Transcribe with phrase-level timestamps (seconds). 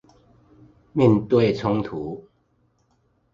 [0.93, 2.27] 面對衝突